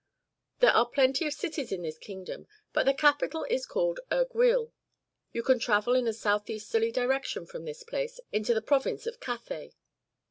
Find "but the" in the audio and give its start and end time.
2.73-2.93